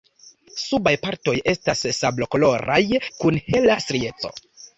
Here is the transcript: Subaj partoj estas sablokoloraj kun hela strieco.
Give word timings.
Subaj 0.61 0.93
partoj 1.03 1.35
estas 1.53 1.83
sablokoloraj 1.99 2.79
kun 3.19 3.39
hela 3.53 3.79
strieco. 3.87 4.35